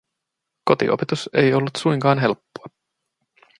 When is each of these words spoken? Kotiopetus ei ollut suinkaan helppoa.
Kotiopetus 0.63 1.29
ei 1.33 1.53
ollut 1.53 1.71
suinkaan 1.77 2.19
helppoa. 2.19 2.65